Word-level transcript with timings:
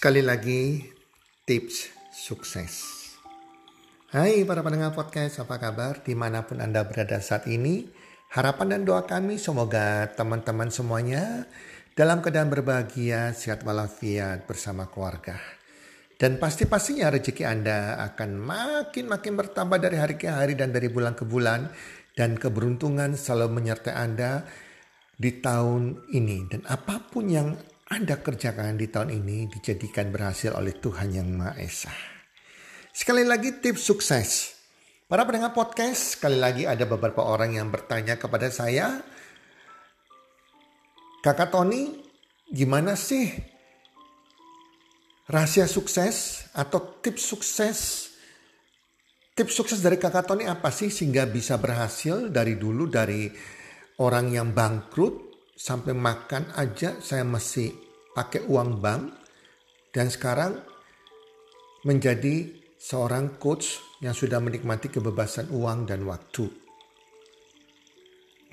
Sekali 0.00 0.24
lagi 0.24 0.80
tips 1.44 1.92
sukses. 2.08 2.72
Hai 4.08 4.48
para 4.48 4.64
pendengar 4.64 4.96
podcast, 4.96 5.44
apa 5.44 5.60
kabar? 5.60 6.00
Di 6.00 6.16
mana 6.16 6.40
pun 6.40 6.56
Anda 6.56 6.88
berada 6.88 7.20
saat 7.20 7.44
ini, 7.44 7.84
harapan 8.32 8.72
dan 8.72 8.88
doa 8.88 9.04
kami 9.04 9.36
semoga 9.36 10.08
teman-teman 10.16 10.72
semuanya 10.72 11.44
dalam 11.92 12.24
keadaan 12.24 12.48
berbahagia, 12.48 13.36
sehat 13.36 13.60
walafiat 13.60 14.48
bersama 14.48 14.88
keluarga. 14.88 15.36
Dan 16.16 16.40
pasti-pastinya 16.40 17.12
rezeki 17.12 17.44
Anda 17.44 18.00
akan 18.00 18.40
makin-makin 18.40 19.36
bertambah 19.36 19.84
dari 19.84 20.00
hari 20.00 20.16
ke 20.16 20.32
hari 20.32 20.56
dan 20.56 20.72
dari 20.72 20.88
bulan 20.88 21.12
ke 21.12 21.28
bulan. 21.28 21.68
Dan 22.16 22.40
keberuntungan 22.40 23.20
selalu 23.20 23.52
menyertai 23.52 23.92
Anda 23.92 24.48
di 25.12 25.44
tahun 25.44 26.08
ini. 26.08 26.48
Dan 26.48 26.64
apa 26.72 27.04
pun 27.04 27.28
yang 27.28 27.52
anda 27.90 28.22
kerjakan 28.22 28.78
di 28.78 28.86
tahun 28.86 29.10
ini 29.18 29.50
dijadikan 29.50 30.14
berhasil 30.14 30.54
oleh 30.54 30.78
Tuhan 30.78 31.10
Yang 31.10 31.28
Maha 31.34 31.54
Esa. 31.58 31.90
Sekali 32.94 33.26
lagi 33.26 33.58
tips 33.58 33.82
sukses. 33.82 34.54
Para 35.10 35.26
pendengar 35.26 35.50
podcast, 35.50 36.14
sekali 36.14 36.38
lagi 36.38 36.70
ada 36.70 36.86
beberapa 36.86 37.26
orang 37.26 37.58
yang 37.58 37.66
bertanya 37.66 38.14
kepada 38.14 38.46
saya, 38.46 39.02
Kakak 41.18 41.50
Tony, 41.50 41.98
gimana 42.46 42.94
sih 42.94 43.26
rahasia 45.26 45.66
sukses 45.66 46.46
atau 46.54 47.02
tips 47.02 47.26
sukses? 47.26 47.78
Tips 49.34 49.50
sukses 49.50 49.82
dari 49.82 49.98
Kakak 49.98 50.30
Tony 50.30 50.46
apa 50.46 50.70
sih 50.70 50.94
sehingga 50.94 51.26
bisa 51.26 51.58
berhasil 51.58 52.30
dari 52.30 52.54
dulu 52.54 52.86
dari 52.86 53.26
orang 53.98 54.30
yang 54.30 54.54
bangkrut 54.54 55.29
sampai 55.60 55.92
makan 55.92 56.56
aja 56.56 56.96
saya 57.04 57.20
masih 57.20 57.68
pakai 58.16 58.48
uang 58.48 58.80
bank 58.80 59.12
dan 59.92 60.08
sekarang 60.08 60.56
menjadi 61.84 62.48
seorang 62.80 63.36
coach 63.36 63.76
yang 64.00 64.16
sudah 64.16 64.40
menikmati 64.40 64.88
kebebasan 64.88 65.52
uang 65.52 65.84
dan 65.84 66.08
waktu. 66.08 66.48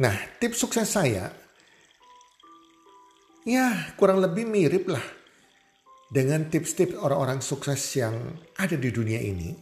Nah, 0.03 0.15
tips 0.35 0.67
sukses 0.67 0.91
saya 0.91 1.31
ya 3.47 3.95
kurang 3.95 4.19
lebih 4.19 4.43
mirip 4.43 4.91
lah 4.91 5.01
dengan 6.11 6.51
tips-tips 6.51 6.99
orang-orang 6.99 7.39
sukses 7.39 7.79
yang 7.95 8.35
ada 8.59 8.75
di 8.75 8.91
dunia 8.91 9.23
ini. 9.23 9.55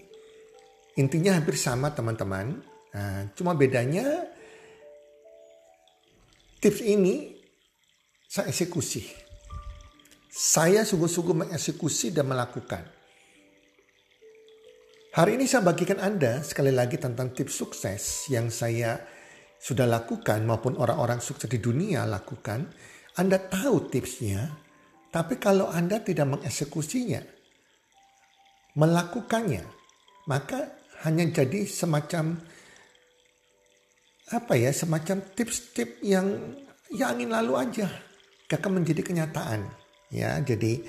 Intinya 0.97 1.37
hampir 1.37 1.53
sama 1.61 1.93
teman-teman. 1.93 2.57
Nah, 2.89 3.29
cuma 3.37 3.53
bedanya 3.53 4.25
tips 6.57 6.81
ini 6.81 7.34
saya 8.35 8.51
eksekusi. 8.51 9.07
Saya 10.27 10.83
sungguh-sungguh 10.83 11.47
mengeksekusi 11.47 12.11
dan 12.11 12.27
melakukan. 12.27 12.83
Hari 15.15 15.39
ini 15.39 15.47
saya 15.47 15.63
bagikan 15.63 16.03
Anda 16.03 16.43
sekali 16.43 16.75
lagi 16.75 16.99
tentang 16.99 17.31
tips 17.31 17.55
sukses 17.55 18.27
yang 18.27 18.51
saya 18.51 18.99
sudah 19.55 19.87
lakukan 19.87 20.43
maupun 20.43 20.75
orang-orang 20.75 21.23
sukses 21.23 21.47
di 21.47 21.63
dunia 21.63 22.03
lakukan. 22.03 22.67
Anda 23.15 23.39
tahu 23.39 23.87
tipsnya, 23.87 24.51
tapi 25.15 25.39
kalau 25.39 25.71
Anda 25.71 26.03
tidak 26.03 26.35
mengeksekusinya, 26.35 27.23
melakukannya, 28.75 29.63
maka 30.27 30.75
hanya 31.07 31.23
jadi 31.31 31.63
semacam 31.63 32.35
apa 34.35 34.53
ya, 34.59 34.75
semacam 34.75 35.23
tips-tips 35.23 36.03
yang 36.03 36.27
ya 36.91 37.15
angin 37.15 37.31
lalu 37.31 37.55
aja 37.55 37.87
akan 38.53 38.81
menjadi 38.81 39.01
kenyataan. 39.01 39.65
Ya, 40.13 40.37
jadi 40.45 40.85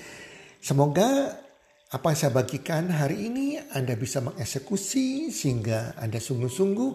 semoga 0.61 1.41
apa 1.87 2.11
yang 2.11 2.19
saya 2.19 2.33
bagikan 2.35 2.91
hari 2.91 3.31
ini 3.31 3.57
Anda 3.73 3.97
bisa 3.97 4.21
mengeksekusi 4.21 5.33
sehingga 5.33 5.97
Anda 5.97 6.21
sungguh-sungguh 6.21 6.91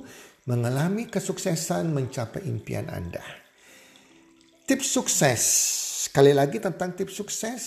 mengalami 0.46 1.10
kesuksesan 1.10 1.90
mencapai 1.90 2.46
impian 2.46 2.86
Anda. 2.92 3.22
Tips 4.68 4.86
sukses. 4.86 5.42
Sekali 6.06 6.34
lagi 6.34 6.60
tentang 6.60 6.94
tips 6.94 7.14
sukses. 7.14 7.62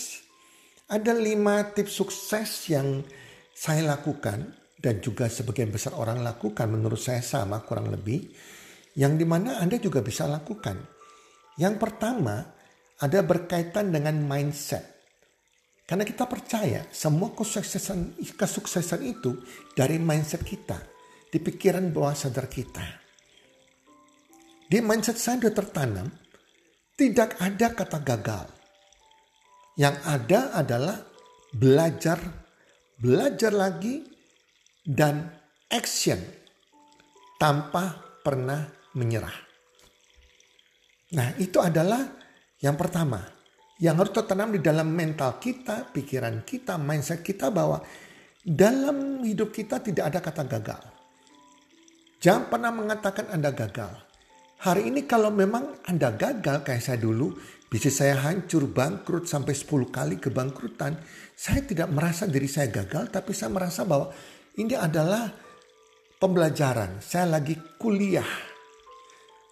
Ada 0.86 1.12
lima 1.12 1.66
tips 1.74 1.92
sukses 1.92 2.70
yang 2.70 3.02
saya 3.50 3.82
lakukan 3.82 4.54
dan 4.78 5.02
juga 5.02 5.26
sebagian 5.26 5.74
besar 5.74 5.98
orang 5.98 6.22
lakukan 6.22 6.70
menurut 6.70 7.00
saya 7.00 7.26
sama 7.26 7.64
kurang 7.66 7.90
lebih. 7.90 8.30
Yang 8.96 9.12
di 9.18 9.26
mana 9.28 9.60
Anda 9.60 9.76
juga 9.82 10.00
bisa 10.00 10.24
lakukan. 10.30 10.78
Yang 11.58 11.74
pertama, 11.80 12.55
ada 13.00 13.20
berkaitan 13.20 13.92
dengan 13.92 14.16
mindset. 14.24 14.96
Karena 15.86 16.02
kita 16.02 16.26
percaya 16.26 16.82
semua 16.90 17.30
kesuksesan, 17.30 18.18
kesuksesan 18.34 19.00
itu 19.06 19.38
dari 19.76 20.00
mindset 20.02 20.42
kita. 20.42 20.80
Di 21.26 21.38
pikiran 21.42 21.92
bawah 21.92 22.16
sadar 22.16 22.48
kita. 22.48 22.82
Di 24.66 24.82
mindset 24.82 25.20
saya 25.20 25.38
sudah 25.38 25.54
tertanam. 25.54 26.08
Tidak 26.96 27.38
ada 27.38 27.66
kata 27.76 27.98
gagal. 28.00 28.46
Yang 29.76 29.96
ada 30.08 30.40
adalah 30.56 30.96
belajar, 31.52 32.18
belajar 32.96 33.52
lagi, 33.52 34.00
dan 34.80 35.28
action 35.68 36.16
tanpa 37.36 38.00
pernah 38.24 38.64
menyerah. 38.96 39.34
Nah 41.14 41.36
itu 41.36 41.60
adalah 41.60 42.25
yang 42.60 42.76
pertama, 42.76 43.20
yang 43.76 44.00
harus 44.00 44.16
tertanam 44.16 44.56
di 44.56 44.60
dalam 44.64 44.88
mental 44.88 45.36
kita, 45.36 45.92
pikiran 45.92 46.40
kita, 46.48 46.80
mindset 46.80 47.20
kita 47.20 47.52
bahwa 47.52 47.84
dalam 48.40 49.20
hidup 49.20 49.52
kita 49.52 49.84
tidak 49.84 50.04
ada 50.08 50.20
kata 50.24 50.42
gagal. 50.48 50.82
Jangan 52.16 52.48
pernah 52.48 52.72
mengatakan 52.72 53.28
Anda 53.28 53.52
gagal. 53.52 53.92
Hari 54.56 54.88
ini 54.88 55.04
kalau 55.04 55.28
memang 55.28 55.84
Anda 55.84 56.16
gagal 56.16 56.64
kayak 56.64 56.80
saya 56.80 56.96
dulu, 56.96 57.36
bisa 57.68 57.92
saya 57.92 58.16
hancur, 58.24 58.72
bangkrut 58.72 59.28
sampai 59.28 59.52
10 59.52 59.92
kali 59.92 60.16
kebangkrutan. 60.16 60.96
Saya 61.36 61.60
tidak 61.60 61.92
merasa 61.92 62.24
diri 62.24 62.48
saya 62.48 62.72
gagal, 62.72 63.12
tapi 63.12 63.36
saya 63.36 63.52
merasa 63.52 63.84
bahwa 63.84 64.08
ini 64.56 64.72
adalah 64.72 65.28
pembelajaran. 66.16 67.04
Saya 67.04 67.36
lagi 67.36 67.52
kuliah. 67.76 68.24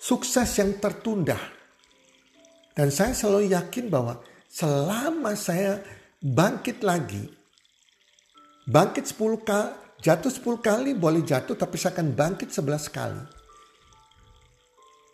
Sukses 0.00 0.48
yang 0.56 0.80
tertunda 0.80 1.63
dan 2.74 2.90
saya 2.90 3.14
selalu 3.14 3.54
yakin 3.54 3.86
bahwa 3.86 4.18
selama 4.50 5.38
saya 5.38 5.78
bangkit 6.18 6.82
lagi, 6.82 7.22
bangkit 8.66 9.06
10 9.06 9.46
kali, 9.46 9.70
jatuh 10.02 10.30
10 10.30 10.58
kali 10.58 10.90
boleh 10.98 11.22
jatuh 11.22 11.54
tapi 11.54 11.78
saya 11.78 11.94
akan 11.94 12.18
bangkit 12.18 12.50
11 12.50 12.90
kali. 12.90 13.22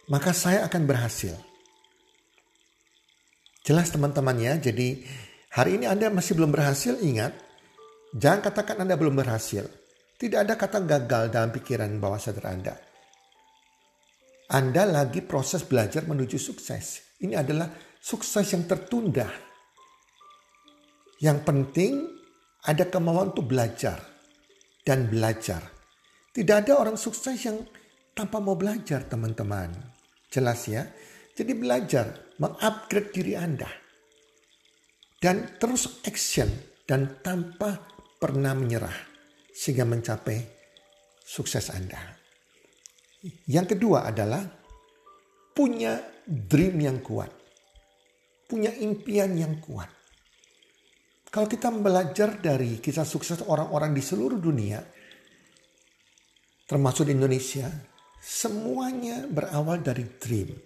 Maka 0.09 0.33
saya 0.33 0.67
akan 0.67 0.83
berhasil. 0.89 1.37
Jelas 3.61 3.93
teman-teman 3.93 4.35
ya, 4.41 4.57
jadi 4.57 5.05
hari 5.53 5.77
ini 5.79 5.85
Anda 5.85 6.09
masih 6.09 6.35
belum 6.41 6.51
berhasil, 6.51 6.97
ingat. 6.99 7.37
Jangan 8.17 8.41
katakan 8.41 8.83
Anda 8.83 8.97
belum 8.97 9.15
berhasil. 9.21 9.69
Tidak 10.17 10.49
ada 10.49 10.57
kata 10.57 10.83
gagal 10.83 11.29
dalam 11.31 11.53
pikiran 11.53 11.93
bawah 12.01 12.19
sadar 12.19 12.51
Anda. 12.51 12.75
Anda 14.51 14.83
lagi 14.89 15.23
proses 15.23 15.63
belajar 15.63 16.09
menuju 16.09 16.41
sukses. 16.41 17.10
Ini 17.21 17.35
adalah 17.37 17.69
sukses 18.01 18.49
yang 18.53 18.65
tertunda. 18.65 19.29
Yang 21.21 21.39
penting 21.45 21.93
ada 22.65 22.89
kemauan 22.89 23.37
untuk 23.37 23.53
belajar 23.53 24.01
dan 24.81 25.09
belajar. 25.13 25.61
Tidak 26.33 26.57
ada 26.65 26.81
orang 26.81 26.97
sukses 26.97 27.37
yang 27.45 27.61
tanpa 28.17 28.41
mau 28.41 28.57
belajar, 28.57 29.05
teman-teman. 29.05 29.73
Jelas 30.33 30.65
ya? 30.65 30.89
Jadi 31.37 31.53
belajar, 31.57 32.37
mengupgrade 32.41 33.13
diri 33.13 33.35
Anda. 33.37 33.69
Dan 35.21 35.61
terus 35.61 36.01
action 36.09 36.49
dan 36.89 37.21
tanpa 37.21 37.77
pernah 38.17 38.57
menyerah 38.57 38.97
sehingga 39.53 39.85
mencapai 39.85 40.41
sukses 41.21 41.69
Anda. 41.69 42.01
Yang 43.45 43.77
kedua 43.77 44.09
adalah 44.09 44.60
punya 45.61 46.01
dream 46.25 46.81
yang 46.81 47.05
kuat. 47.05 47.29
Punya 48.49 48.73
impian 48.81 49.37
yang 49.37 49.61
kuat. 49.61 49.93
Kalau 51.29 51.45
kita 51.45 51.69
belajar 51.69 52.41
dari 52.41 52.81
kisah 52.81 53.05
sukses 53.05 53.45
orang-orang 53.45 53.93
di 53.93 54.01
seluruh 54.01 54.41
dunia, 54.41 54.81
termasuk 56.65 57.07
di 57.07 57.13
Indonesia, 57.13 57.69
semuanya 58.25 59.29
berawal 59.29 59.85
dari 59.85 60.09
dream. 60.17 60.57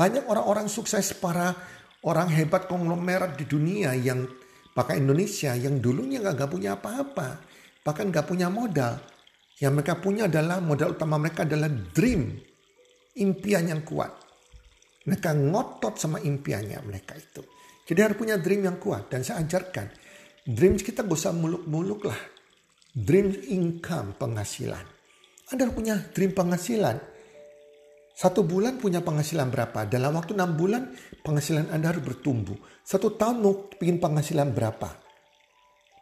Banyak 0.00 0.24
orang-orang 0.32 0.72
sukses 0.72 1.12
para 1.12 1.52
orang 2.08 2.32
hebat 2.32 2.72
konglomerat 2.72 3.36
di 3.36 3.44
dunia 3.44 3.92
yang 4.00 4.24
pakai 4.72 4.96
Indonesia 4.96 5.52
yang 5.52 5.76
dulunya 5.76 6.24
gak, 6.24 6.48
punya 6.48 6.80
apa-apa. 6.80 7.44
Bahkan 7.84 8.08
gak 8.08 8.26
punya 8.32 8.48
modal. 8.48 8.96
Yang 9.60 9.72
mereka 9.76 9.94
punya 10.00 10.24
adalah 10.24 10.64
modal 10.64 10.96
utama 10.96 11.20
mereka 11.20 11.44
adalah 11.44 11.68
dream. 11.68 12.55
Impian 13.16 13.64
yang 13.68 13.82
kuat. 13.82 14.12
Mereka 15.06 15.30
ngotot 15.32 15.94
sama 15.96 16.18
impiannya 16.18 16.82
mereka 16.82 17.14
itu. 17.14 17.40
Jadi 17.86 17.98
harus 18.02 18.18
punya 18.18 18.36
dream 18.36 18.66
yang 18.66 18.76
kuat. 18.82 19.06
Dan 19.06 19.22
saya 19.22 19.40
ajarkan. 19.46 20.04
dreams 20.46 20.82
kita 20.82 21.02
gak 21.02 21.14
usah 21.14 21.34
muluk-muluk 21.34 22.06
lah. 22.06 22.20
Dream 22.94 23.34
income, 23.50 24.14
penghasilan. 24.18 24.84
Anda 25.54 25.70
punya 25.70 25.94
dream 26.10 26.34
penghasilan. 26.34 26.96
Satu 28.16 28.42
bulan 28.42 28.80
punya 28.80 29.04
penghasilan 29.04 29.52
berapa? 29.52 29.86
Dalam 29.86 30.16
waktu 30.16 30.32
enam 30.34 30.56
bulan 30.56 30.90
penghasilan 31.22 31.70
Anda 31.70 31.92
harus 31.94 32.02
bertumbuh. 32.02 32.56
Satu 32.82 33.14
tahun 33.14 33.44
mau 33.44 33.68
bikin 33.70 34.00
penghasilan 34.00 34.50
berapa? 34.56 34.88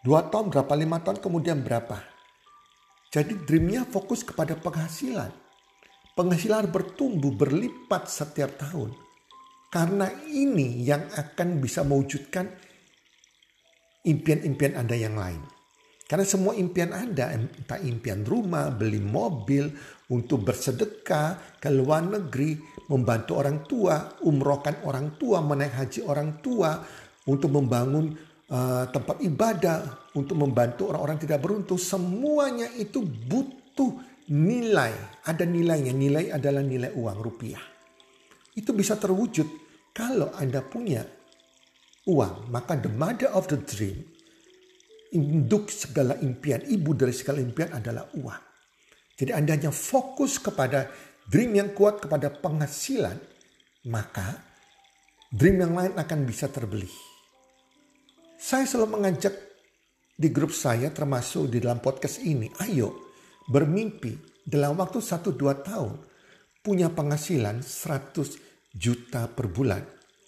Dua 0.00 0.24
tahun 0.30 0.48
berapa? 0.48 0.72
Lima 0.78 1.02
tahun 1.02 1.18
kemudian 1.18 1.60
berapa? 1.60 1.98
Jadi 3.10 3.44
dreamnya 3.44 3.84
fokus 3.84 4.22
kepada 4.24 4.56
penghasilan. 4.56 5.43
Penghasilan 6.14 6.70
bertumbuh 6.70 7.34
berlipat 7.34 8.06
setiap 8.06 8.54
tahun. 8.54 8.94
Karena 9.66 10.06
ini 10.30 10.86
yang 10.86 11.10
akan 11.10 11.58
bisa 11.58 11.82
mewujudkan 11.82 12.46
impian-impian 14.06 14.78
Anda 14.78 14.94
yang 14.94 15.18
lain. 15.18 15.42
Karena 16.06 16.22
semua 16.22 16.54
impian 16.54 16.94
Anda, 16.94 17.34
entah 17.34 17.82
impian 17.82 18.22
rumah, 18.22 18.70
beli 18.70 19.02
mobil, 19.02 19.74
untuk 20.14 20.46
bersedekah 20.46 21.58
ke 21.58 21.66
luar 21.74 22.06
negeri, 22.06 22.62
membantu 22.92 23.40
orang 23.40 23.66
tua, 23.66 24.14
umrohkan 24.22 24.86
orang 24.86 25.18
tua, 25.18 25.42
menaik 25.42 25.74
haji 25.74 26.06
orang 26.06 26.38
tua, 26.38 26.78
untuk 27.26 27.50
membangun 27.50 28.14
uh, 28.52 28.86
tempat 28.92 29.18
ibadah, 29.24 30.12
untuk 30.14 30.38
membantu 30.38 30.94
orang-orang 30.94 31.18
tidak 31.18 31.42
beruntung, 31.42 31.80
semuanya 31.80 32.70
itu 32.78 33.02
butuh 33.02 34.13
nilai. 34.30 35.24
Ada 35.24 35.44
nilainya, 35.44 35.92
nilai 35.92 36.32
adalah 36.32 36.64
nilai 36.64 36.92
uang 36.94 37.18
rupiah. 37.20 37.64
Itu 38.54 38.70
bisa 38.72 38.94
terwujud 38.94 39.48
kalau 39.90 40.30
Anda 40.38 40.62
punya 40.62 41.02
uang, 42.06 42.48
maka 42.52 42.78
the 42.78 42.92
mother 42.92 43.32
of 43.34 43.50
the 43.50 43.58
dream, 43.58 44.04
induk 45.14 45.72
segala 45.72 46.14
impian, 46.22 46.62
ibu 46.62 46.94
dari 46.94 47.12
segala 47.12 47.42
impian 47.42 47.72
adalah 47.74 48.06
uang. 48.14 48.42
Jadi 49.14 49.30
Anda 49.30 49.54
hanya 49.54 49.72
fokus 49.74 50.38
kepada 50.42 50.90
dream 51.26 51.54
yang 51.54 51.70
kuat 51.72 52.02
kepada 52.04 52.30
penghasilan, 52.30 53.16
maka 53.90 54.38
dream 55.30 55.62
yang 55.62 55.74
lain 55.74 55.92
akan 55.94 56.20
bisa 56.26 56.50
terbeli. 56.50 56.90
Saya 58.38 58.68
selalu 58.68 59.00
mengajak 59.00 59.34
di 60.14 60.28
grup 60.30 60.54
saya 60.54 60.94
termasuk 60.94 61.50
di 61.50 61.58
dalam 61.58 61.82
podcast 61.82 62.22
ini, 62.22 62.50
ayo 62.62 63.03
bermimpi 63.48 64.16
dalam 64.44 64.76
waktu 64.76 65.00
1-2 65.00 65.36
tahun 65.64 65.94
punya 66.64 66.88
penghasilan 66.92 67.60
100 67.60 68.72
juta 68.72 69.28
per 69.28 69.52
bulan. 69.52 69.84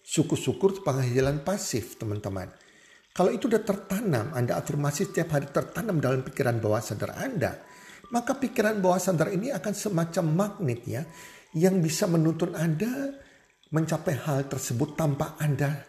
Syukur-syukur 0.06 0.86
penghasilan 0.86 1.42
pasif 1.42 1.98
teman-teman. 1.98 2.46
Kalau 3.16 3.32
itu 3.32 3.48
sudah 3.48 3.64
tertanam, 3.64 4.30
Anda 4.36 4.60
afirmasi 4.60 5.08
setiap 5.08 5.32
hari 5.32 5.48
tertanam 5.48 5.98
dalam 5.98 6.20
pikiran 6.20 6.60
bawah 6.60 6.84
sadar 6.84 7.16
Anda, 7.16 7.56
maka 8.12 8.36
pikiran 8.36 8.78
bawah 8.84 9.00
sadar 9.00 9.32
ini 9.32 9.48
akan 9.50 9.72
semacam 9.72 10.24
magnet 10.36 10.80
ya, 10.84 11.02
yang 11.56 11.80
bisa 11.80 12.04
menuntun 12.06 12.52
Anda 12.52 13.16
mencapai 13.72 14.14
hal 14.20 14.46
tersebut 14.46 14.94
tanpa 14.94 15.34
Anda 15.40 15.80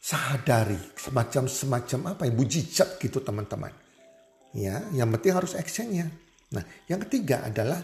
sadari. 0.00 0.80
Semacam 0.96 1.44
semacam 1.44 2.16
apa 2.16 2.24
ya, 2.24 2.32
mujizat 2.32 2.96
gitu 2.98 3.20
teman-teman. 3.20 3.83
Ya, 4.54 4.86
yang 4.94 5.10
penting 5.18 5.34
harus 5.34 5.58
actionnya. 5.58 6.08
Nah, 6.54 6.62
yang 6.86 7.02
ketiga 7.02 7.42
adalah 7.42 7.82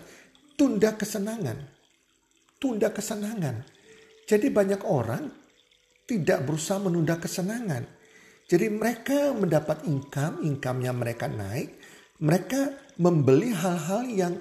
tunda 0.55 0.95
kesenangan 0.95 1.81
tunda 2.61 2.93
kesenangan. 2.93 3.65
Jadi 4.29 4.53
banyak 4.53 4.85
orang 4.85 5.27
tidak 6.05 6.45
berusaha 6.45 6.79
menunda 6.79 7.17
kesenangan. 7.17 7.83
Jadi 8.47 8.69
mereka 8.69 9.33
mendapat 9.33 9.89
income, 9.89 10.45
income-nya 10.45 10.93
mereka 10.95 11.27
naik. 11.27 11.81
Mereka 12.21 12.93
membeli 13.01 13.57
hal-hal 13.57 14.05
yang 14.13 14.35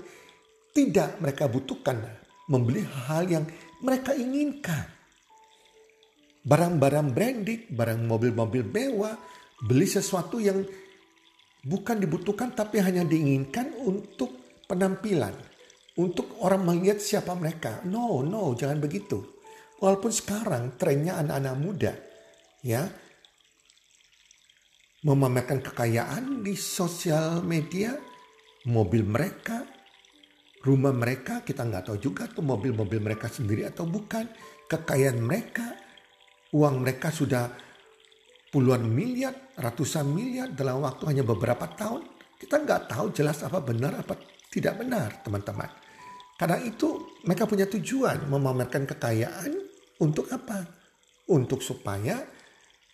tidak 0.76 1.18
mereka 1.24 1.48
butuhkan. 1.48 2.04
Membeli 2.52 2.84
hal 2.84 3.24
yang 3.26 3.46
mereka 3.80 4.12
inginkan. 4.14 5.00
Barang-barang 6.44 7.14
branded, 7.16 7.72
barang 7.72 8.04
mobil-mobil 8.04 8.66
mewah, 8.66 9.16
beli 9.64 9.86
sesuatu 9.86 10.42
yang 10.42 10.66
bukan 11.70 12.02
dibutuhkan 12.02 12.58
tapi 12.58 12.82
hanya 12.82 13.06
diinginkan 13.06 13.78
untuk 13.86 14.34
penampilan 14.66 15.38
untuk 16.02 16.42
orang 16.42 16.66
melihat 16.66 16.98
siapa 16.98 17.36
mereka. 17.38 17.86
No, 17.86 18.26
no, 18.26 18.58
jangan 18.58 18.82
begitu. 18.82 19.22
Walaupun 19.78 20.12
sekarang 20.12 20.76
trennya 20.76 21.22
anak-anak 21.22 21.56
muda 21.56 21.94
ya 22.60 22.84
memamerkan 25.08 25.64
kekayaan 25.64 26.44
di 26.44 26.60
sosial 26.60 27.40
media, 27.40 27.96
mobil 28.68 29.08
mereka, 29.08 29.64
rumah 30.68 30.92
mereka, 30.92 31.40
kita 31.40 31.64
nggak 31.64 31.88
tahu 31.88 31.98
juga 32.04 32.28
tuh 32.28 32.44
mobil-mobil 32.44 33.00
mereka 33.00 33.32
sendiri 33.32 33.64
atau 33.64 33.88
bukan, 33.88 34.28
kekayaan 34.68 35.24
mereka, 35.24 35.72
uang 36.52 36.84
mereka 36.84 37.16
sudah 37.16 37.48
puluhan 38.50 38.86
miliar, 38.86 39.54
ratusan 39.58 40.10
miliar 40.10 40.54
dalam 40.54 40.82
waktu 40.82 41.06
hanya 41.10 41.24
beberapa 41.26 41.70
tahun. 41.70 42.06
Kita 42.40 42.62
nggak 42.62 42.90
tahu 42.90 43.06
jelas 43.14 43.46
apa 43.46 43.62
benar 43.62 44.00
apa 44.02 44.18
tidak 44.50 44.82
benar 44.82 45.22
teman-teman. 45.22 45.70
Karena 46.40 46.58
itu 46.64 47.20
mereka 47.28 47.44
punya 47.46 47.68
tujuan 47.68 48.32
memamerkan 48.32 48.88
kekayaan 48.88 49.52
untuk 50.00 50.32
apa? 50.32 50.66
Untuk 51.30 51.62
supaya 51.62 52.26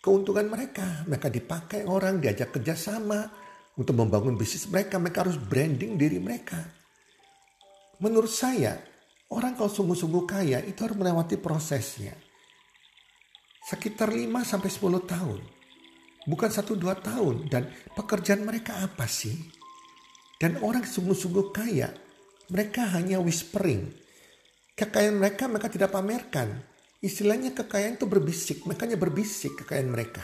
keuntungan 0.02 0.50
mereka, 0.50 1.06
mereka 1.08 1.30
dipakai 1.30 1.86
orang, 1.86 2.20
diajak 2.20 2.52
kerjasama 2.52 3.30
untuk 3.78 3.96
membangun 3.96 4.36
bisnis 4.36 4.66
mereka, 4.68 4.98
mereka 4.98 5.24
harus 5.24 5.38
branding 5.38 5.96
diri 5.96 6.18
mereka. 6.18 6.58
Menurut 8.02 8.34
saya, 8.34 8.76
orang 9.32 9.56
kalau 9.56 9.72
sungguh-sungguh 9.72 10.24
kaya 10.28 10.60
itu 10.66 10.82
harus 10.84 10.98
melewati 11.00 11.40
prosesnya. 11.40 12.25
Sekitar 13.66 14.14
5 14.14 14.46
sampai 14.46 14.70
10 14.70 15.10
tahun. 15.10 15.42
Bukan 16.30 16.50
1-2 16.54 16.86
tahun. 17.02 17.36
Dan 17.50 17.66
pekerjaan 17.98 18.46
mereka 18.46 18.78
apa 18.86 19.10
sih? 19.10 19.34
Dan 20.38 20.62
orang 20.62 20.86
sungguh-sungguh 20.86 21.50
kaya 21.50 21.90
mereka 22.54 22.86
hanya 22.94 23.18
whispering. 23.18 23.90
Kekayaan 24.78 25.18
mereka 25.18 25.50
mereka 25.50 25.74
tidak 25.74 25.90
pamerkan. 25.90 26.62
Istilahnya 27.02 27.58
kekayaan 27.58 27.98
itu 27.98 28.06
berbisik. 28.06 28.70
Mereka 28.70 28.86
hanya 28.86 29.02
berbisik 29.02 29.58
kekayaan 29.66 29.90
mereka. 29.90 30.22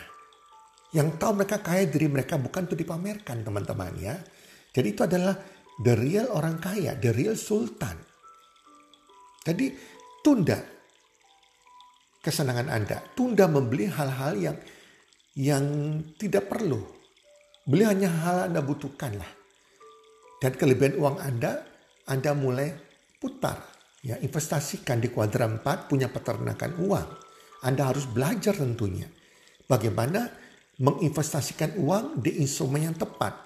Yang 0.93 1.17
tahu 1.17 1.41
mereka 1.41 1.57
kaya 1.65 1.88
diri 1.89 2.12
mereka 2.12 2.38
bukan 2.38 2.69
itu 2.69 2.75
dipamerkan 2.77 3.41
teman-teman 3.41 3.93
ya. 3.98 4.15
Jadi 4.69 4.88
itu 4.91 5.01
adalah 5.01 5.33
the 5.81 5.98
real 5.98 6.29
orang 6.36 6.62
kaya, 6.62 6.93
the 7.00 7.10
real 7.10 7.33
sultan. 7.33 7.95
Jadi 9.41 9.74
tunda 10.21 10.80
kesenangan 12.22 12.70
Anda. 12.70 13.01
Tunda 13.18 13.50
membeli 13.50 13.90
hal-hal 13.90 14.34
yang 14.38 14.58
yang 15.36 15.66
tidak 16.16 16.48
perlu. 16.48 16.82
Beli 17.66 17.84
hanya 17.86 18.10
hal 18.10 18.38
Anda 18.50 18.62
butuhkan 18.63 19.18
lah. 19.18 19.32
Dan 20.42 20.58
kelebihan 20.58 20.98
uang 20.98 21.18
Anda 21.22 21.72
anda 22.12 22.34
mulai 22.34 22.74
putar, 23.22 23.62
ya 24.01 24.18
investasikan 24.18 24.98
di 24.98 25.13
kuadran 25.13 25.62
4 25.62 25.88
punya 25.88 26.10
peternakan 26.10 26.82
uang. 26.82 27.08
Anda 27.62 27.94
harus 27.94 28.10
belajar 28.10 28.58
tentunya 28.58 29.06
bagaimana 29.70 30.25
menginvestasikan 30.82 31.78
uang 31.78 32.20
di 32.25 32.42
instrumen 32.42 32.90
yang 32.90 32.98
tepat. 32.98 33.38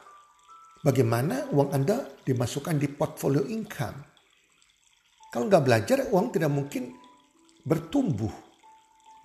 Bagaimana 0.82 1.52
uang 1.52 1.70
Anda 1.76 2.10
dimasukkan 2.24 2.80
di 2.80 2.88
portfolio 2.88 3.44
income. 3.44 4.00
Kalau 5.30 5.46
nggak 5.52 5.66
belajar, 5.66 5.98
uang 6.10 6.32
tidak 6.32 6.50
mungkin 6.54 6.96
bertumbuh 7.68 8.32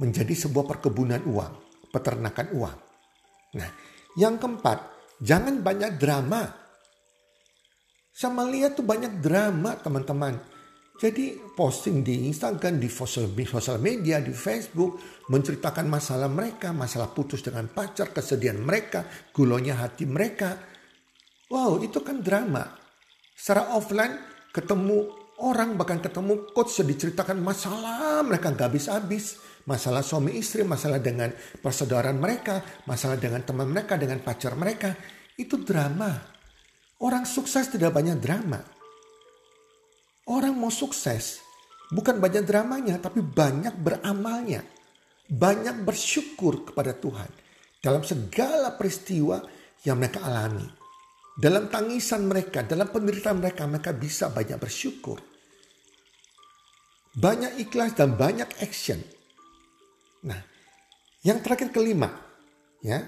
menjadi 0.00 0.32
sebuah 0.48 0.64
perkebunan 0.64 1.20
uang, 1.28 1.52
peternakan 1.92 2.48
uang. 2.56 2.78
Nah, 3.60 3.70
yang 4.16 4.40
keempat, 4.40 4.78
jangan 5.20 5.60
banyak 5.60 6.00
drama 6.00 6.60
saya 8.20 8.36
melihat 8.36 8.76
tuh 8.76 8.84
banyak 8.84 9.16
drama 9.24 9.80
teman-teman. 9.80 10.36
Jadi 11.00 11.40
posting 11.56 12.04
di 12.04 12.28
Instagram, 12.28 12.76
di 12.76 12.92
sosial 12.92 13.80
media, 13.80 14.20
di 14.20 14.36
Facebook, 14.36 15.24
menceritakan 15.32 15.88
masalah 15.88 16.28
mereka, 16.28 16.76
masalah 16.76 17.08
putus 17.08 17.40
dengan 17.40 17.72
pacar, 17.72 18.12
kesedihan 18.12 18.60
mereka, 18.60 19.08
gulonya 19.32 19.80
hati 19.80 20.04
mereka. 20.04 20.60
Wow, 21.48 21.80
itu 21.80 22.04
kan 22.04 22.20
drama. 22.20 22.76
Secara 23.32 23.72
offline 23.72 24.20
ketemu 24.52 25.19
orang, 25.40 25.74
bahkan 25.74 25.98
ketemu 25.98 26.52
coach 26.52 26.84
diceritakan 26.84 27.40
masalah 27.40 28.20
mereka 28.22 28.52
gak 28.52 28.70
habis-habis. 28.72 29.40
Masalah 29.64 30.00
suami 30.00 30.36
istri, 30.40 30.64
masalah 30.64 31.00
dengan 31.00 31.32
persaudaraan 31.60 32.16
mereka, 32.16 32.64
masalah 32.88 33.20
dengan 33.20 33.44
teman 33.44 33.68
mereka, 33.68 34.00
dengan 34.00 34.20
pacar 34.24 34.56
mereka. 34.56 34.96
Itu 35.36 35.60
drama. 35.60 36.16
Orang 37.00 37.24
sukses 37.24 37.68
tidak 37.68 37.92
banyak 37.92 38.20
drama. 38.20 38.60
Orang 40.28 40.56
mau 40.56 40.72
sukses 40.72 41.40
bukan 41.92 42.20
banyak 42.20 42.44
dramanya, 42.44 43.00
tapi 43.00 43.20
banyak 43.20 43.76
beramalnya. 43.76 44.64
Banyak 45.30 45.86
bersyukur 45.86 46.72
kepada 46.72 46.96
Tuhan. 46.96 47.30
dalam 47.80 48.04
segala 48.04 48.76
peristiwa 48.76 49.40
yang 49.88 49.96
mereka 49.96 50.20
alami. 50.28 50.68
Dalam 51.40 51.72
tangisan 51.72 52.28
mereka, 52.28 52.60
dalam 52.60 52.92
penderitaan 52.92 53.40
mereka, 53.40 53.64
mereka 53.64 53.96
bisa 53.96 54.28
banyak 54.28 54.60
bersyukur. 54.60 55.29
Banyak 57.10 57.58
ikhlas 57.58 57.98
dan 57.98 58.14
banyak 58.14 58.46
action. 58.62 59.02
Nah, 60.26 60.38
yang 61.26 61.42
terakhir 61.42 61.74
kelima, 61.74 62.06
ya, 62.84 63.02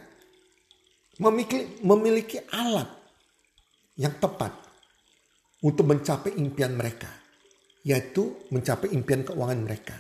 memiliki, 1.23 1.79
memiliki 1.87 2.39
alat 2.51 2.91
yang 4.01 4.17
tepat 4.19 4.53
untuk 5.63 5.87
mencapai 5.87 6.35
impian 6.35 6.75
mereka, 6.75 7.09
yaitu 7.87 8.49
mencapai 8.51 8.91
impian 8.91 9.23
keuangan 9.23 9.61
mereka. 9.63 9.97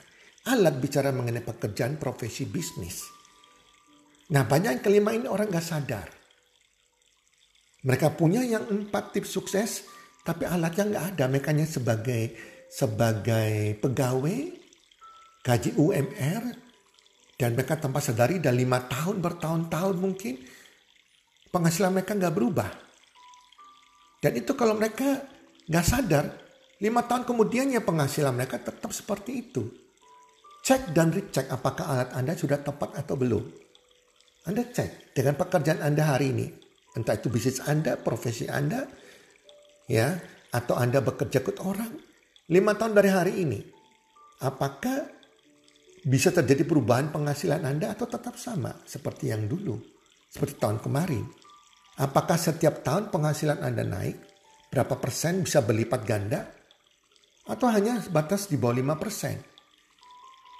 Alat 0.50 0.82
bicara 0.82 1.14
mengenai 1.14 1.46
pekerjaan 1.46 2.02
profesi 2.02 2.42
bisnis. 2.50 3.06
Nah 4.34 4.42
banyak 4.42 4.80
yang 4.80 4.82
kelima 4.82 5.14
ini 5.14 5.30
orang 5.30 5.46
gak 5.46 5.62
sadar. 5.62 6.08
Mereka 7.86 8.18
punya 8.18 8.42
yang 8.42 8.66
empat 8.66 9.14
tips 9.14 9.30
sukses, 9.30 9.86
tapi 10.22 10.46
alatnya 10.46 10.86
nggak 10.86 11.06
ada. 11.14 11.24
Mereka 11.26 11.50
hanya 11.50 11.66
sebagai 11.66 12.30
sebagai 12.72 13.76
pegawai, 13.84 14.40
gaji 15.44 15.76
UMR, 15.76 16.42
dan 17.36 17.52
mereka 17.52 17.76
tanpa 17.76 18.00
sadari 18.00 18.40
dan 18.40 18.56
lima 18.56 18.88
tahun 18.88 19.20
bertahun-tahun 19.20 19.96
mungkin 20.00 20.40
penghasilan 21.52 21.92
mereka 21.92 22.16
nggak 22.16 22.32
berubah. 22.32 22.70
Dan 24.24 24.32
itu 24.40 24.56
kalau 24.56 24.78
mereka 24.78 25.20
nggak 25.68 25.84
sadar, 25.84 26.24
lima 26.80 27.04
tahun 27.04 27.28
kemudian 27.28 27.76
ya 27.76 27.84
penghasilan 27.84 28.32
mereka 28.32 28.56
tetap 28.56 28.88
seperti 28.88 29.44
itu. 29.44 29.68
Cek 30.62 30.94
dan 30.94 31.10
recek 31.10 31.50
apakah 31.50 31.90
alat 31.90 32.10
Anda 32.14 32.38
sudah 32.38 32.62
tepat 32.62 32.94
atau 32.94 33.18
belum. 33.18 33.44
Anda 34.46 34.62
cek 34.62 35.12
dengan 35.12 35.34
pekerjaan 35.34 35.82
Anda 35.82 36.14
hari 36.14 36.30
ini. 36.30 36.46
Entah 36.94 37.18
itu 37.18 37.26
bisnis 37.26 37.58
Anda, 37.66 37.98
profesi 37.98 38.46
Anda, 38.46 38.86
ya, 39.90 40.14
atau 40.54 40.78
Anda 40.78 41.02
bekerja 41.02 41.42
ke 41.42 41.58
orang. 41.66 42.11
Lima 42.50 42.74
tahun 42.74 42.98
dari 42.98 43.10
hari 43.12 43.32
ini, 43.46 43.60
apakah 44.42 45.06
bisa 46.02 46.34
terjadi 46.34 46.66
perubahan 46.66 47.14
penghasilan 47.14 47.62
Anda 47.62 47.94
atau 47.94 48.10
tetap 48.10 48.34
sama 48.34 48.82
seperti 48.82 49.30
yang 49.30 49.46
dulu, 49.46 49.78
seperti 50.26 50.58
tahun 50.58 50.82
kemarin? 50.82 51.22
Apakah 52.02 52.34
setiap 52.34 52.82
tahun 52.82 53.14
penghasilan 53.14 53.62
Anda 53.62 53.86
naik? 53.86 54.16
Berapa 54.74 54.98
persen 54.98 55.46
bisa 55.46 55.62
berlipat 55.62 56.02
ganda? 56.02 56.50
Atau 57.46 57.70
hanya 57.70 58.02
sebatas 58.02 58.50
di 58.50 58.58
bawah 58.58 58.74
5 58.74 59.02
persen? 59.02 59.36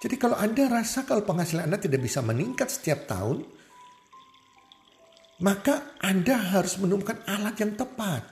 Jadi 0.03 0.15
kalau 0.19 0.39
Anda 0.39 0.67
rasa 0.71 1.03
kalau 1.03 1.27
penghasilan 1.27 1.67
Anda 1.67 1.83
tidak 1.83 2.03
bisa 2.03 2.23
meningkat 2.23 2.71
setiap 2.71 3.11
tahun, 3.11 3.43
maka 5.43 5.99
Anda 5.99 6.39
harus 6.39 6.79
menemukan 6.79 7.23
alat 7.27 7.59
yang 7.59 7.75
tepat. 7.75 8.32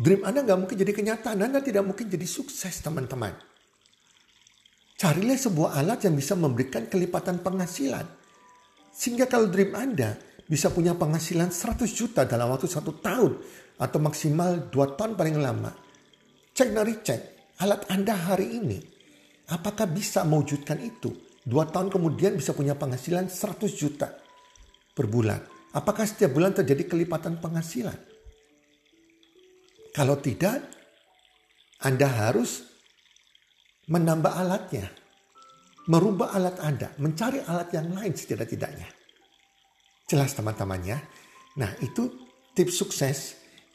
Dream 0.00 0.24
Anda 0.24 0.40
nggak 0.40 0.58
mungkin 0.64 0.76
jadi 0.80 0.92
kenyataan, 0.96 1.44
Anda 1.44 1.60
tidak 1.60 1.84
mungkin 1.84 2.08
jadi 2.08 2.24
sukses 2.24 2.80
teman-teman. 2.80 3.36
Carilah 4.96 5.36
sebuah 5.36 5.76
alat 5.76 6.08
yang 6.08 6.16
bisa 6.16 6.32
memberikan 6.36 6.88
kelipatan 6.88 7.44
penghasilan. 7.44 8.08
Sehingga 8.88 9.28
kalau 9.28 9.52
dream 9.52 9.76
Anda 9.76 10.16
bisa 10.48 10.72
punya 10.72 10.96
penghasilan 10.96 11.52
100 11.52 11.84
juta 11.92 12.24
dalam 12.24 12.48
waktu 12.48 12.68
satu 12.68 12.96
tahun 12.96 13.32
atau 13.76 13.98
maksimal 14.00 14.72
2 14.72 14.96
tahun 14.96 15.12
paling 15.20 15.36
lama. 15.36 15.72
Cek 16.56 16.68
dari 16.72 16.96
cek 16.96 17.20
alat 17.60 17.84
Anda 17.92 18.16
hari 18.16 18.56
ini 18.56 18.78
Apakah 19.50 19.90
bisa 19.90 20.22
mewujudkan 20.22 20.78
itu? 20.78 21.10
Dua 21.42 21.66
tahun 21.66 21.90
kemudian 21.90 22.38
bisa 22.38 22.54
punya 22.54 22.78
penghasilan 22.78 23.26
100 23.26 23.66
juta 23.74 24.06
per 24.94 25.10
bulan. 25.10 25.42
Apakah 25.74 26.06
setiap 26.06 26.38
bulan 26.38 26.54
terjadi 26.54 26.86
kelipatan 26.86 27.42
penghasilan? 27.42 27.98
Kalau 29.90 30.16
tidak, 30.22 30.62
Anda 31.82 32.06
harus 32.06 32.62
menambah 33.90 34.30
alatnya. 34.30 34.86
Merubah 35.90 36.30
alat 36.36 36.56
Anda, 36.62 36.88
mencari 37.02 37.42
alat 37.42 37.74
yang 37.74 37.90
lain 37.90 38.14
setidak-tidaknya. 38.14 38.86
Jelas 40.06 40.36
teman-temannya. 40.38 40.98
Nah 41.58 41.70
itu 41.82 42.06
tips 42.54 42.74
sukses 42.78 43.18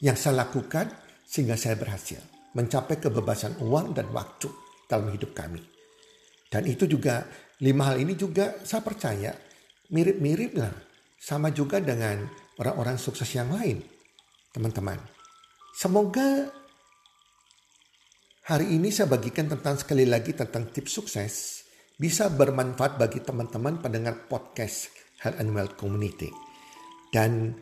yang 0.00 0.16
saya 0.16 0.48
lakukan 0.48 0.88
sehingga 1.28 1.60
saya 1.60 1.76
berhasil 1.76 2.20
mencapai 2.56 2.96
kebebasan 2.96 3.60
uang 3.60 3.92
dan 3.92 4.08
waktu 4.16 4.48
dalam 4.88 5.12
hidup 5.12 5.36
kami. 5.36 5.60
Dan 6.48 6.64
itu 6.64 6.88
juga 6.88 7.28
lima 7.60 7.92
hal 7.92 8.00
ini 8.00 8.16
juga 8.16 8.64
saya 8.64 8.80
percaya 8.80 9.34
mirip-mirip 9.92 10.56
lah 10.56 10.72
sama 11.20 11.52
juga 11.52 11.82
dengan 11.82 12.24
orang-orang 12.56 12.96
sukses 12.96 13.28
yang 13.36 13.52
lain. 13.52 13.84
Teman-teman, 14.54 14.96
semoga 15.76 16.48
hari 18.48 18.80
ini 18.80 18.88
saya 18.88 19.12
bagikan 19.12 19.44
tentang 19.44 19.76
sekali 19.76 20.08
lagi 20.08 20.32
tentang 20.32 20.72
tips 20.72 20.88
sukses 20.88 21.34
bisa 22.00 22.32
bermanfaat 22.32 22.96
bagi 22.96 23.20
teman-teman 23.20 23.84
pendengar 23.84 24.24
podcast 24.24 24.88
Health 25.20 25.36
and 25.36 25.52
Wealth 25.52 25.76
Community. 25.76 26.32
Dan 27.12 27.52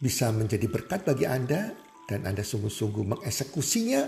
bisa 0.00 0.32
menjadi 0.32 0.64
berkat 0.64 1.04
bagi 1.04 1.28
Anda 1.28 1.76
dan 2.08 2.24
Anda 2.24 2.40
sungguh-sungguh 2.40 3.04
mengeksekusinya 3.16 4.02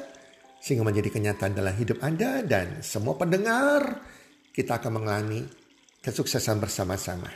sehingga 0.65 0.89
menjadi 0.89 1.13
kenyataan 1.13 1.53
dalam 1.53 1.77
hidup 1.77 2.01
Anda 2.01 2.41
dan 2.41 2.81
semua 2.81 3.21
pendengar 3.21 4.01
kita 4.57 4.81
akan 4.81 5.05
mengalami 5.05 5.45
kesuksesan 6.01 6.65
bersama-sama. 6.65 7.29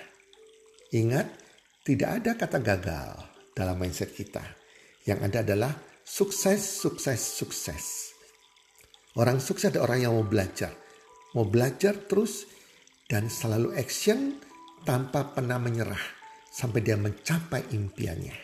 Ingat, 0.89 1.29
tidak 1.85 2.25
ada 2.25 2.31
kata 2.33 2.59
gagal 2.65 3.09
dalam 3.53 3.77
mindset 3.77 4.17
kita. 4.17 4.41
Yang 5.05 5.19
ada 5.29 5.39
adalah 5.45 5.73
sukses, 6.09 6.65
sukses, 6.81 7.21
sukses. 7.21 7.85
Orang 9.13 9.45
sukses 9.45 9.69
adalah 9.69 9.93
orang 9.93 10.01
yang 10.01 10.13
mau 10.17 10.25
belajar. 10.25 10.73
Mau 11.37 11.45
belajar 11.45 12.09
terus 12.09 12.49
dan 13.05 13.29
selalu 13.29 13.77
action 13.77 14.41
tanpa 14.89 15.37
pernah 15.37 15.61
menyerah 15.61 16.01
sampai 16.49 16.81
dia 16.81 16.97
mencapai 16.97 17.69
impiannya. 17.77 18.37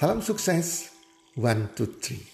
Salam 0.00 0.24
sukses. 0.24 0.90
One, 1.34 1.74
two, 1.74 1.98
three. 1.98 2.33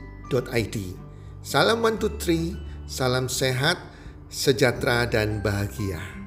id. 0.31 0.95
Salam 1.43 1.83
one 1.83 1.99
two 1.99 2.15
salam 2.87 3.27
sehat, 3.27 3.75
sejahtera 4.31 5.03
dan 5.09 5.43
bahagia. 5.43 6.20